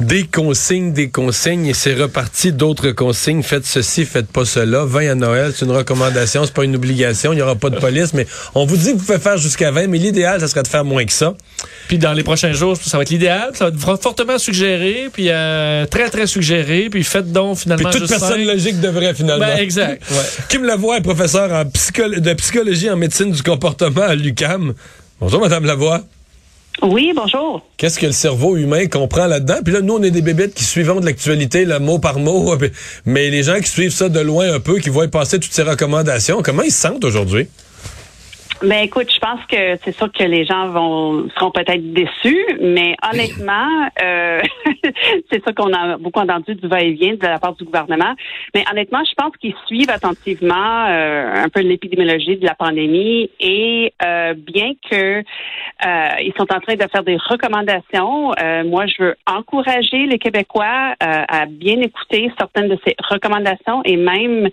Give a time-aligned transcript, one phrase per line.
[0.00, 3.42] Des consignes, des consignes, et c'est reparti d'autres consignes.
[3.42, 4.84] Faites ceci, faites pas cela.
[4.84, 7.32] 20 à Noël, c'est une recommandation, c'est pas une obligation.
[7.32, 8.24] Il n'y aura pas de police, mais
[8.54, 10.84] on vous dit que vous pouvez faire jusqu'à 20, mais l'idéal, ça serait de faire
[10.84, 11.34] moins que ça.
[11.88, 13.50] Puis dans les prochains jours, ça va être l'idéal.
[13.54, 16.88] Ça va être fortement suggéré, puis euh, très, très suggéré.
[16.90, 19.46] Puis faites donc finalement Puis toute juste personne logique devrait finalement.
[19.46, 20.02] Ben, exact.
[20.10, 20.24] Ouais.
[20.48, 24.74] Kim Lavoie est professeur en de psychologie en médecine du comportement à l'UCAM.
[25.20, 26.02] Bonjour, Madame Lavoie.
[26.82, 27.66] Oui, bonjour.
[27.76, 29.56] Qu'est-ce que le cerveau humain comprend là-dedans?
[29.64, 32.54] Puis là, nous, on est des bébêtes qui suivons de l'actualité, là, mot par mot.
[33.04, 35.62] Mais les gens qui suivent ça de loin un peu, qui voient passer toutes ces
[35.62, 37.48] recommandations, comment ils se sentent aujourd'hui?
[38.60, 42.96] Ben écoute, je pense que c'est sûr que les gens vont seront peut-être déçus, mais
[43.08, 44.40] honnêtement, euh,
[45.30, 48.14] c'est ça qu'on a beaucoup entendu du va-et-vient de la part du gouvernement.
[48.54, 53.94] Mais honnêtement, je pense qu'ils suivent attentivement euh, un peu l'épidémiologie de la pandémie et
[54.04, 59.04] euh, bien que euh, ils sont en train de faire des recommandations, euh, moi je
[59.04, 64.48] veux encourager les Québécois euh, à bien écouter certaines de ces recommandations et même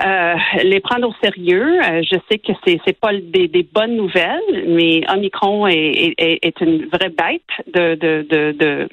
[0.00, 1.78] euh, les prendre au sérieux.
[1.82, 6.38] Euh, je sais que c'est c'est pas des, des bonnes nouvelles, mais Omicron est, est,
[6.42, 7.42] est- une vraie bête
[7.74, 8.88] de de de, de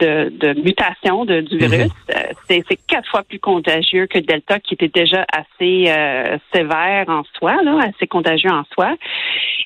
[0.00, 1.92] de, de mutation de, du virus.
[2.10, 7.08] Euh, c'est c'est quatre fois plus contagieux que Delta, qui était déjà assez euh, sévère
[7.08, 8.96] en soi, là, assez contagieux en soi.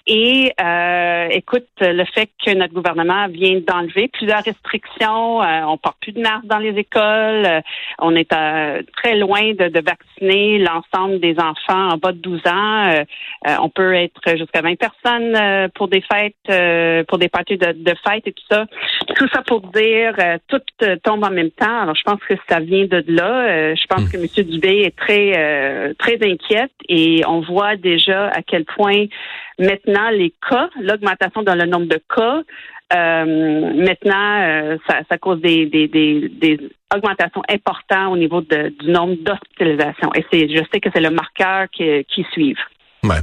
[0.07, 5.97] Et euh, écoute, le fait que notre gouvernement vient d'enlever plusieurs restrictions, euh, on porte
[6.01, 7.61] plus de masques dans les écoles, euh,
[7.99, 12.41] on est euh, très loin de, de vacciner l'ensemble des enfants en bas de 12
[12.47, 12.93] ans.
[12.93, 13.05] Euh,
[13.47, 17.57] euh, on peut être jusqu'à 20 personnes euh, pour des fêtes, euh, pour des parties
[17.57, 18.67] de, de fêtes et tout ça.
[19.17, 21.83] Tout ça pour dire, euh, tout euh, tombe en même temps.
[21.83, 23.49] Alors, je pense que ça vient de là.
[23.49, 24.27] Euh, je pense que M.
[24.47, 29.07] Dubé est très, euh, très inquiète et on voit déjà à quel point
[29.59, 32.43] maintenant les cas, l'augmentation dans le nombre de cas,
[32.93, 36.59] euh, maintenant, euh, ça, ça cause des, des, des, des
[36.95, 40.13] augmentations importantes au niveau de- du nombre d'hospitalisations.
[40.15, 42.57] Et c'est, je sais que c'est le marqueur qui, qui suivent.
[43.03, 43.17] Ouais.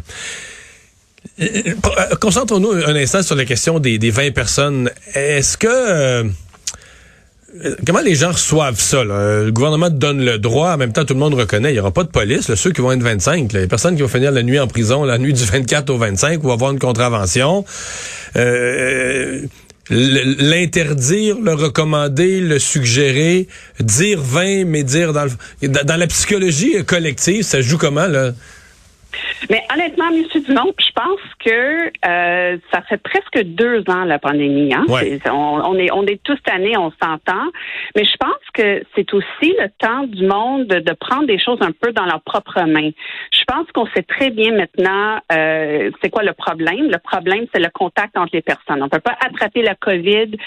[1.40, 1.76] Euh,
[2.20, 4.90] Concentrons-nous un instant sur la question des, des 20 personnes.
[5.14, 5.68] Est-ce que...
[5.68, 6.24] euh,
[7.64, 9.04] euh, Comment les gens reçoivent ça?
[9.04, 9.44] là?
[9.44, 11.92] Le gouvernement donne le droit, en même temps tout le monde reconnaît, il n'y aura
[11.92, 12.48] pas de police.
[12.50, 14.68] là, ceux qui vont être 25, là, les personnes qui vont finir la nuit en
[14.68, 17.66] prison, la nuit du 24 au 25, ou avoir une contravention.
[19.90, 23.48] L'interdire, le recommander, le suggérer,
[23.82, 28.32] dire 20, mais dire dans, le, dans la psychologie collective, ça joue comment là?
[29.50, 30.24] Mais honnêtement, M.
[30.46, 34.74] Dumont, je pense que euh, ça fait presque deux ans la pandémie.
[34.74, 34.86] Hein?
[34.88, 35.20] Ouais.
[35.30, 37.46] On, on est on est tous tannés, on s'entend.
[37.96, 41.58] Mais je pense que c'est aussi le temps du monde de, de prendre des choses
[41.62, 42.92] un peu dans leurs propres mains.
[43.32, 46.90] Je pense qu'on sait très bien maintenant euh, c'est quoi le problème.
[46.90, 48.82] Le problème, c'est le contact entre les personnes.
[48.84, 50.38] On peut pas attraper la COVID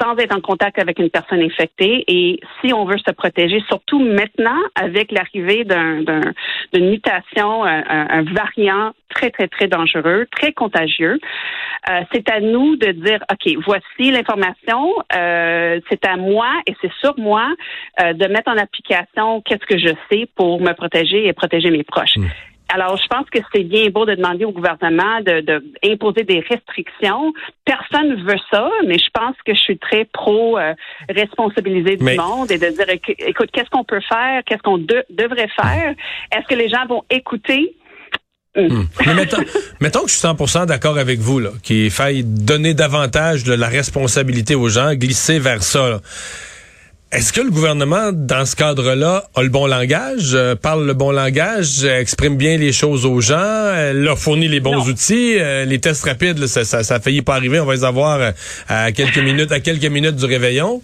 [0.00, 2.04] sans être en contact avec une personne infectée.
[2.08, 6.32] Et si on veut se protéger, surtout maintenant avec l'arrivée d'un, d'un-
[6.72, 11.18] d'une mutation, un, un- un variant très, très, très dangereux, très contagieux,
[11.90, 16.92] euh, c'est à nous de dire, OK, voici l'information, euh, c'est à moi et c'est
[17.00, 17.46] sur moi
[18.02, 21.84] euh, de mettre en application qu'est-ce que je sais pour me protéger et protéger mes
[21.84, 22.16] proches.
[22.72, 26.40] Alors, je pense que c'est bien beau de demander au gouvernement de, de imposer des
[26.40, 27.32] restrictions.
[27.64, 30.72] Personne ne veut ça, mais je pense que je suis très pro euh,
[31.10, 34.78] responsabiliser du Mais- monde et de dire, éc- écoute, qu'est-ce qu'on peut faire, qu'est-ce qu'on
[34.78, 35.94] de- devrait faire,
[36.34, 37.74] est-ce que les gens vont écouter?
[38.56, 38.86] Hum.
[39.06, 39.42] Mais mettons,
[39.80, 43.68] mettons que je suis 100% d'accord avec vous, là, qu'il faille donner davantage de la
[43.68, 45.88] responsabilité aux gens, glisser vers ça.
[45.90, 46.00] là.
[47.12, 51.12] Est-ce que le gouvernement, dans ce cadre-là, a le bon langage, euh, parle le bon
[51.12, 54.84] langage, euh, exprime bien les choses aux gens, euh, leur fournit les bons Non.
[54.84, 57.74] outils, euh, les tests rapides, là, ça, ça, ça a failli pas arriver, on va
[57.74, 58.32] les avoir
[58.68, 60.82] à quelques minutes, à quelques minutes du réveillon?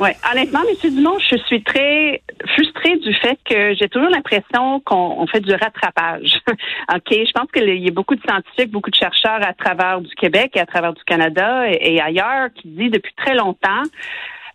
[0.00, 0.90] Oui, honnêtement, M.
[0.94, 2.22] Dumont, je suis très
[2.54, 6.38] frustrée du fait que j'ai toujours l'impression qu'on on fait du rattrapage.
[6.94, 10.14] OK, je pense qu'il y a beaucoup de scientifiques, beaucoup de chercheurs à travers du
[10.14, 13.82] Québec et à travers du Canada et, et ailleurs qui disent depuis très longtemps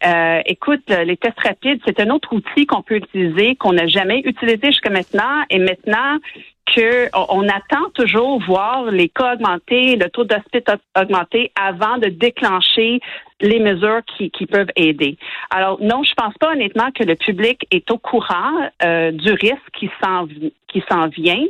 [0.05, 4.19] euh, écoute, les tests rapides, c'est un autre outil qu'on peut utiliser, qu'on n'a jamais
[4.25, 5.43] utilisé jusqu'à maintenant.
[5.49, 6.17] Et maintenant
[6.65, 12.99] que on, attend toujours voir les cas augmenter, le taux d'hospitalisation augmenter avant de déclencher
[13.41, 15.17] les mesures qui, qui peuvent aider.
[15.49, 19.71] Alors non, je pense pas honnêtement que le public est au courant euh, du risque
[19.73, 20.27] qui s'en
[20.73, 21.45] qui s'en vient.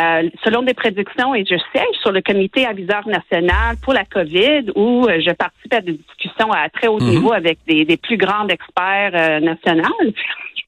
[0.00, 4.72] Euh, selon des prédictions, et je siège sur le comité aviseur national pour la COVID,
[4.74, 8.16] où euh, je participe à des discussions à très haut niveau avec des, des plus
[8.16, 9.94] grands experts euh, nationaux.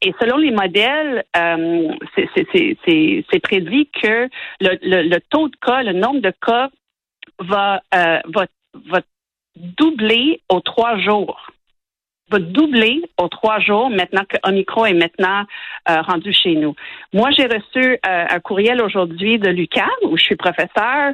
[0.03, 4.29] Et selon les modèles, euh, c'est prédit que
[4.61, 6.69] le, le, taux de cas, le nombre de cas
[7.39, 8.47] va, euh, va,
[8.89, 9.01] va
[9.57, 11.51] doubler aux trois jours
[12.31, 15.45] va doubler aux trois jours maintenant que Omicron est maintenant
[15.89, 16.75] euh, rendu chez nous.
[17.13, 21.13] Moi, j'ai reçu euh, un courriel aujourd'hui de l'UQAM où je suis professeur.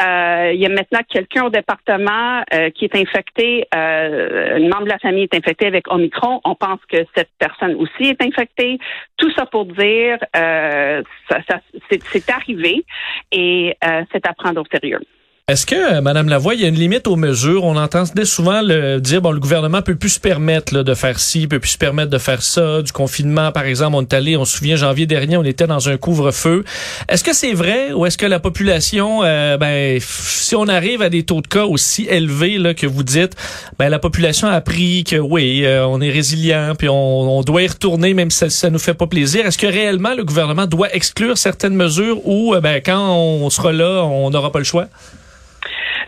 [0.00, 2.42] Euh, il y a maintenant quelqu'un au département
[2.74, 6.40] qui est infecté, un membre de la famille est infecté avec Omicron.
[6.44, 8.78] On pense que cette personne aussi est infectée.
[9.16, 11.60] Tout ça pour dire, ça, ça
[11.90, 12.84] c'est arrivé
[13.30, 13.76] et
[14.12, 15.00] c'est à prendre au sérieux.
[15.48, 17.64] Est-ce que, euh, Madame Lavoie, il y a une limite aux mesures?
[17.64, 21.48] On entend souvent le dire, bon, le gouvernement peut plus se permettre de faire ci,
[21.48, 22.80] peut plus se permettre de faire ça.
[22.80, 25.88] Du confinement, par exemple, on est allé, on se souvient, janvier dernier, on était dans
[25.88, 26.62] un couvre-feu.
[27.08, 31.08] Est-ce que c'est vrai ou est-ce que la population, euh, ben, si on arrive à
[31.08, 33.34] des taux de cas aussi élevés là, que vous dites,
[33.80, 37.66] ben, la population a appris que oui, euh, on est résilient, puis on, doit y
[37.66, 39.44] retourner même si ça, ça nous fait pas plaisir.
[39.44, 44.04] Est-ce que réellement le gouvernement doit exclure certaines mesures ou ben, quand on sera là,
[44.04, 44.86] on n'aura pas le choix?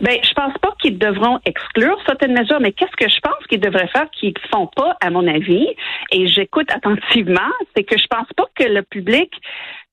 [0.01, 3.61] Ben, je pense pas qu'ils devront exclure certaines mesures, mais qu'est-ce que je pense qu'ils
[3.61, 5.69] devraient faire qu'ils font pas, à mon avis,
[6.13, 9.33] et j'écoute attentivement, c'est que je pense pas que le public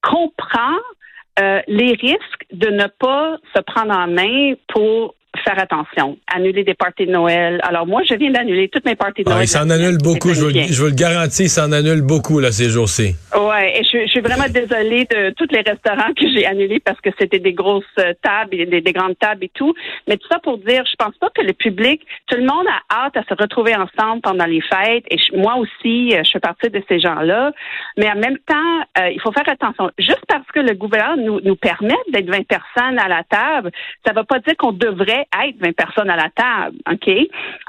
[0.01, 0.77] comprend
[1.39, 6.73] euh, les risques de ne pas se prendre en main pour faire attention, annuler des
[6.73, 7.61] parties de Noël.
[7.63, 9.45] Alors moi, je viens d'annuler toutes mes parties de ah, Noël.
[9.45, 12.51] il s'en annule beaucoup, je vous, je vous, le garantis, il s'en annule beaucoup là
[12.51, 13.15] ces jours-ci.
[13.33, 16.99] Ouais, et je, je, suis vraiment désolée de tous les restaurants que j'ai annulés parce
[16.99, 19.73] que c'était des grosses euh, tables, et des, des, grandes tables et tout.
[20.07, 23.05] Mais tout ça pour dire, je pense pas que le public, tout le monde a
[23.05, 25.05] hâte à se retrouver ensemble pendant les fêtes.
[25.09, 27.51] Et moi aussi, euh, je fais partie de ces gens-là.
[27.97, 29.91] Mais en même temps, euh, il faut faire attention.
[29.97, 33.71] Juste parce que le gouvernement nous, nous permet d'être 20 personnes à la table,
[34.05, 37.09] ça va pas dire qu'on devrait être 20 personnes à la table, OK?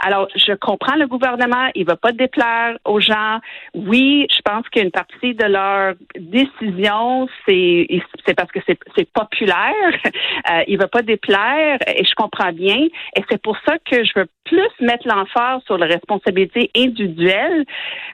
[0.04, 3.38] Alors, je comprends le gouvernement, il va pas déplaire aux gens.
[3.75, 7.87] Oui, je pense qu'une partie de leur décision, c'est
[8.26, 9.72] c'est parce que c'est populaire.
[10.50, 12.88] Euh, il va pas déplaire et je comprends bien.
[13.16, 17.64] Et c'est pour ça que je veux plus mettre l'emphase sur la responsabilité individuelle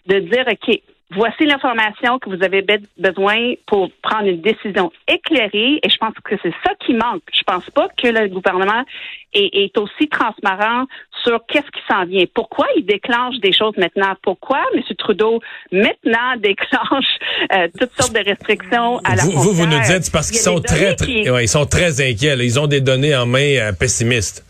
[0.06, 0.80] de dire, OK,
[1.10, 2.64] voici l'information que vous avez
[2.98, 7.22] besoin pour prendre une décision éclairée et je pense que c'est ça qui manque.
[7.32, 8.84] Je pense pas que le gouvernement
[9.32, 10.84] est, est aussi transparent
[11.24, 12.24] sur qu'est-ce qui s'en vient.
[12.34, 14.14] Pourquoi il déclenche des choses maintenant?
[14.22, 14.82] Pourquoi M.
[14.98, 15.40] Trudeau
[15.72, 17.06] maintenant déclenche
[17.52, 20.60] euh, toutes sortes de restrictions à la Vous, vous, vous nous dites parce qu'ils sont
[20.60, 22.36] très, très ouais, ils sont très inquiets.
[22.36, 22.44] Là.
[22.44, 24.44] Ils ont des données en main euh, pessimistes.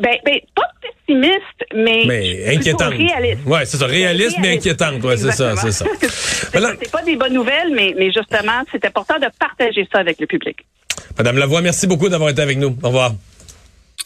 [0.00, 0.68] Ben, ben, pas
[1.08, 2.94] mais, mais inquiétante.
[2.94, 3.46] Réaliste.
[3.46, 5.02] Ouais, c'est ça, réaliste, mais inquiétante.
[5.02, 5.84] Ouais, c'est ça, c'est ça.
[6.00, 10.26] c'est pas des bonnes nouvelles, mais, mais justement, c'est important de partager ça avec le
[10.26, 10.58] public.
[11.16, 12.76] Madame Lavoie, merci beaucoup d'avoir été avec nous.
[12.82, 13.12] Au revoir.